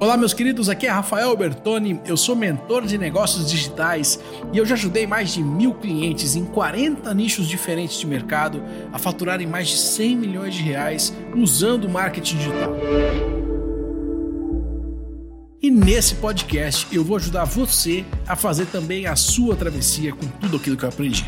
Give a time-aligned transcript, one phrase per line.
[0.00, 4.18] Olá, meus queridos, aqui é Rafael Bertoni, eu sou mentor de negócios digitais
[4.50, 8.62] e eu já ajudei mais de mil clientes em 40 nichos diferentes de mercado
[8.94, 12.74] a faturarem mais de 100 milhões de reais usando marketing digital.
[15.60, 20.56] E nesse podcast eu vou ajudar você a fazer também a sua travessia com tudo
[20.56, 21.26] aquilo que eu aprendi.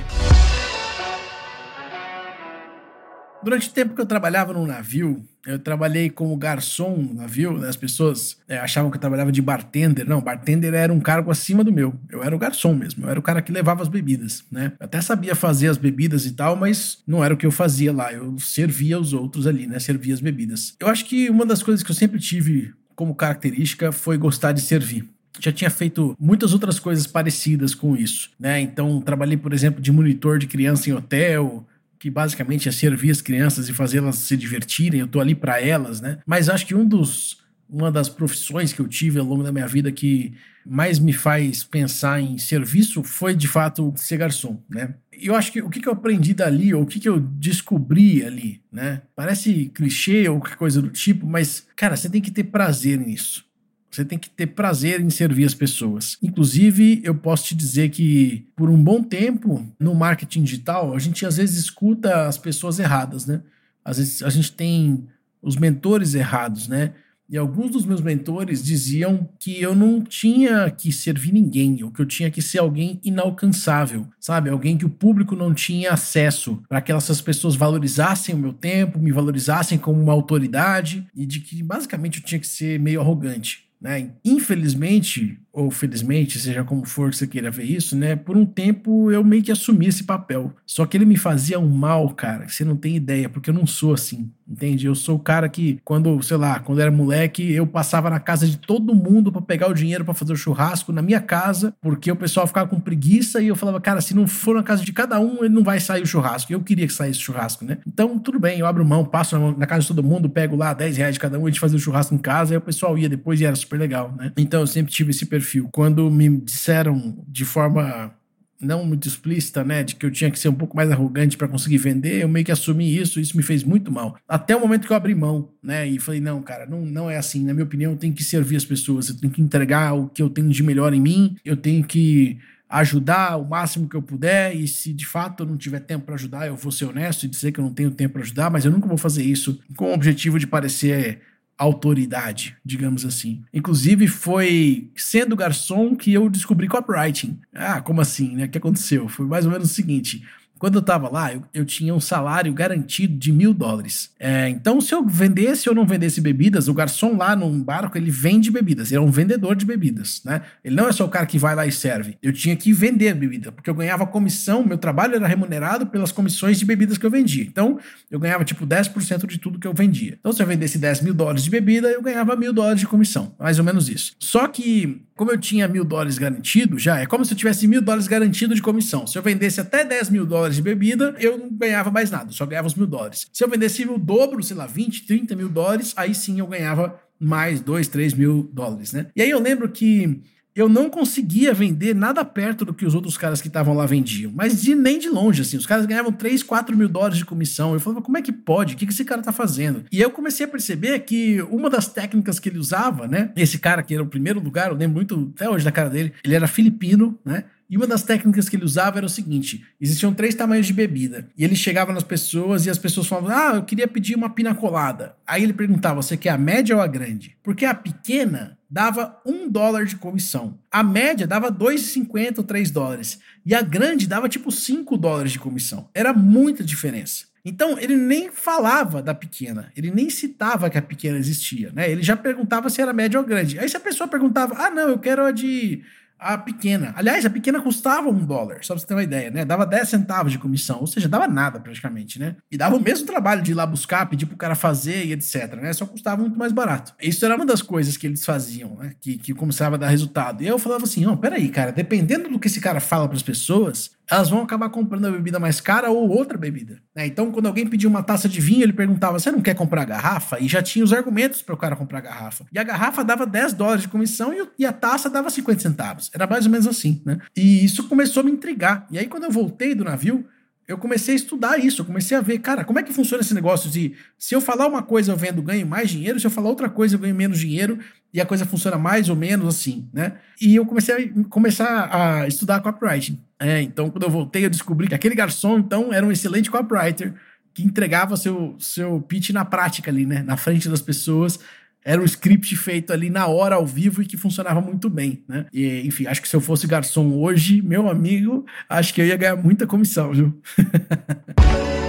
[3.42, 7.68] Durante o tempo que eu trabalhava no navio, eu trabalhei como garçom no navio, né?
[7.68, 10.06] as pessoas é, achavam que eu trabalhava de bartender.
[10.06, 11.94] Não, bartender era um cargo acima do meu.
[12.08, 14.72] Eu era o garçom mesmo, eu era o cara que levava as bebidas, né?
[14.78, 17.92] Eu até sabia fazer as bebidas e tal, mas não era o que eu fazia
[17.92, 18.12] lá.
[18.12, 19.78] Eu servia os outros ali, né?
[19.80, 20.76] Servia as bebidas.
[20.78, 24.60] Eu acho que uma das coisas que eu sempre tive como característica foi gostar de
[24.60, 25.08] servir
[25.40, 28.60] já tinha feito muitas outras coisas parecidas com isso, né?
[28.60, 31.66] Então, trabalhei, por exemplo, de monitor de criança em hotel,
[32.02, 36.00] que basicamente é servir as crianças e fazê-las se divertirem, eu tô ali para elas,
[36.00, 36.18] né?
[36.26, 39.68] Mas acho que um dos uma das profissões que eu tive ao longo da minha
[39.68, 40.34] vida que
[40.66, 44.94] mais me faz pensar em serviço foi de fato ser garçom, né?
[45.12, 49.02] Eu acho que o que, eu aprendi dali, ou o que, eu descobri ali, né?
[49.14, 53.44] Parece clichê ou coisa do tipo, mas, cara, você tem que ter prazer nisso.
[53.92, 56.16] Você tem que ter prazer em servir as pessoas.
[56.22, 61.26] Inclusive, eu posso te dizer que por um bom tempo no marketing digital, a gente
[61.26, 63.42] às vezes escuta as pessoas erradas, né?
[63.84, 65.06] Às vezes a gente tem
[65.42, 66.92] os mentores errados, né?
[67.28, 72.00] E alguns dos meus mentores diziam que eu não tinha que servir ninguém, ou que
[72.00, 74.50] eu tinha que ser alguém inalcançável, sabe?
[74.50, 78.98] Alguém que o público não tinha acesso, para que essas pessoas valorizassem o meu tempo,
[78.98, 83.71] me valorizassem como uma autoridade, e de que basicamente eu tinha que ser meio arrogante.
[83.82, 84.14] Né?
[84.24, 88.16] Infelizmente, ou felizmente, seja como for que você queira ver isso, né?
[88.16, 90.52] Por um tempo eu meio que assumi esse papel.
[90.66, 93.54] Só que ele me fazia um mal, cara, que você não tem ideia, porque eu
[93.54, 94.30] não sou assim.
[94.48, 94.86] Entende?
[94.86, 98.46] Eu sou o cara que, quando, sei lá, quando era moleque, eu passava na casa
[98.46, 102.10] de todo mundo para pegar o dinheiro para fazer o churrasco na minha casa, porque
[102.10, 104.92] o pessoal ficava com preguiça e eu falava, cara, se não for na casa de
[104.92, 106.52] cada um, ele não vai sair o churrasco.
[106.52, 107.78] Eu queria que saísse o churrasco, né?
[107.86, 110.96] Então, tudo bem, eu abro mão, passo na casa de todo mundo, pego lá 10
[110.96, 113.08] reais de cada um, a gente fazia o churrasco em casa, aí o pessoal ia
[113.08, 114.32] depois e era super legal, né?
[114.36, 115.41] Então, eu sempre tive esse perfil.
[115.72, 118.14] Quando me disseram de forma
[118.62, 121.48] não muito explícita, né, de que eu tinha que ser um pouco mais arrogante para
[121.48, 124.16] conseguir vender, eu meio que assumi isso, isso me fez muito mal.
[124.26, 127.16] Até o momento que eu abri mão, né, e falei, não, cara, não, não é
[127.16, 130.08] assim, na minha opinião, eu tenho que servir as pessoas, eu tenho que entregar o
[130.08, 132.38] que eu tenho de melhor em mim, eu tenho que
[132.68, 136.14] ajudar o máximo que eu puder e se de fato eu não tiver tempo para
[136.14, 138.64] ajudar, eu vou ser honesto e dizer que eu não tenho tempo para ajudar, mas
[138.64, 141.20] eu nunca vou fazer isso com o objetivo de parecer
[141.58, 143.42] autoridade, digamos assim.
[143.52, 147.38] Inclusive, foi sendo garçom que eu descobri copywriting.
[147.54, 148.44] Ah, como assim, né?
[148.46, 149.08] O que aconteceu?
[149.08, 150.24] Foi mais ou menos o seguinte.
[150.62, 154.12] Quando eu estava lá, eu, eu, tinha um salário garantido de mil dólares.
[154.16, 158.12] É, então, se eu vendesse ou não vendesse bebidas, o garçom lá num barco, ele
[158.12, 158.92] vende bebidas.
[158.92, 160.42] Ele é um vendedor de bebidas, né?
[160.64, 162.16] Ele não é só o cara que vai lá e serve.
[162.22, 166.60] Eu tinha que vender bebida, porque eu ganhava comissão, meu trabalho era remunerado pelas comissões
[166.60, 167.42] de bebidas que eu vendia.
[167.42, 170.16] Então, eu ganhava tipo 10% de tudo que eu vendia.
[170.20, 173.34] Então, se eu vendesse 10 mil dólares de bebida, eu ganhava mil dólares de comissão.
[173.36, 174.14] Mais ou menos isso.
[174.20, 177.80] Só que como eu tinha mil dólares garantido, já é como se eu tivesse mil
[177.82, 179.06] dólares garantido de comissão.
[179.06, 182.46] Se eu vendesse até 10 mil dólares de bebida, eu não ganhava mais nada, só
[182.46, 183.28] ganhava os mil dólares.
[183.32, 186.98] Se eu vendesse o dobro, sei lá, 20, 30 mil dólares, aí sim eu ganhava
[187.18, 189.06] mais 2, 3 mil dólares, né?
[189.14, 190.20] E aí eu lembro que
[190.54, 194.30] eu não conseguia vender nada perto do que os outros caras que estavam lá vendiam.
[194.34, 195.56] Mas de, nem de longe, assim.
[195.56, 197.72] Os caras ganhavam 3, 4 mil dólares de comissão.
[197.72, 198.74] Eu falava, como é que pode?
[198.74, 199.84] O que, que esse cara tá fazendo?
[199.90, 203.32] E eu comecei a perceber que uma das técnicas que ele usava, né?
[203.34, 206.12] Esse cara que era o primeiro lugar, eu lembro muito até hoje da cara dele,
[206.22, 207.44] ele era filipino, né?
[207.72, 211.26] E uma das técnicas que ele usava era o seguinte: existiam três tamanhos de bebida.
[211.34, 214.54] E ele chegava nas pessoas e as pessoas falavam: Ah, eu queria pedir uma pina
[214.54, 215.16] colada.
[215.26, 217.34] Aí ele perguntava: Você quer a média ou a grande?
[217.42, 220.58] Porque a pequena dava um dólar de comissão.
[220.70, 223.18] A média dava 2,50 ou 3 dólares.
[223.44, 225.88] E a grande dava tipo 5 dólares de comissão.
[225.94, 227.32] Era muita diferença.
[227.42, 231.90] Então, ele nem falava da pequena, ele nem citava que a pequena existia, né?
[231.90, 233.58] Ele já perguntava se era média ou grande.
[233.58, 235.82] Aí se a pessoa perguntava, ah, não, eu quero a de
[236.22, 236.92] a pequena.
[236.96, 239.44] Aliás, a pequena custava um dólar, só pra você ter uma ideia, né?
[239.44, 242.36] Dava 10 centavos de comissão, ou seja, dava nada praticamente, né?
[242.50, 245.54] E dava o mesmo trabalho de ir lá buscar, pedir pro cara fazer e etc,
[245.54, 245.72] né?
[245.72, 246.94] Só custava muito mais barato.
[247.00, 248.92] Isso era uma das coisas que eles faziam, né?
[249.00, 250.42] Que, que começava a dar resultado.
[250.42, 253.22] E eu falava assim, não, peraí, cara, dependendo do que esse cara fala para as
[253.22, 256.82] pessoas, elas vão acabar comprando a bebida mais cara ou outra bebida.
[256.94, 257.06] Né?
[257.06, 260.38] Então, quando alguém pedia uma taça de vinho, ele perguntava: Você não quer comprar garrafa?
[260.38, 262.44] E já tinha os argumentos para o cara comprar garrafa.
[262.52, 266.10] E a garrafa dava 10 dólares de comissão e a taça dava 50 centavos.
[266.14, 267.18] Era mais ou menos assim, né?
[267.34, 268.86] E isso começou a me intrigar.
[268.90, 270.26] E aí, quando eu voltei do navio,
[270.72, 273.34] eu comecei a estudar isso, eu comecei a ver, cara, como é que funciona esse
[273.34, 276.48] negócio de se eu falar uma coisa eu vendo ganho mais dinheiro, se eu falar
[276.48, 277.78] outra coisa eu ganho menos dinheiro
[278.12, 280.14] e a coisa funciona mais ou menos assim, né?
[280.40, 283.20] E eu comecei a começar a estudar copywriting.
[283.38, 287.14] É, então quando eu voltei eu descobri que aquele garçom então era um excelente copywriter
[287.52, 291.38] que entregava seu seu pitch na prática ali, né, na frente das pessoas
[291.84, 295.46] era um script feito ali na hora, ao vivo, e que funcionava muito bem, né?
[295.52, 299.16] E, enfim, acho que se eu fosse garçom hoje, meu amigo, acho que eu ia
[299.16, 300.40] ganhar muita comissão, viu?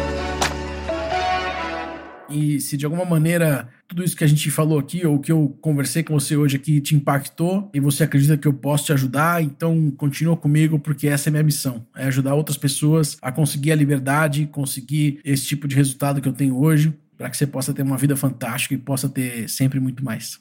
[2.34, 5.56] E se de alguma maneira tudo isso que a gente falou aqui, ou que eu
[5.62, 9.44] conversei com você hoje aqui, te impactou e você acredita que eu posso te ajudar,
[9.44, 13.76] então continua comigo, porque essa é minha missão: é ajudar outras pessoas a conseguir a
[13.76, 17.82] liberdade, conseguir esse tipo de resultado que eu tenho hoje para que você possa ter
[17.82, 20.40] uma vida fantástica e possa ter sempre muito mais.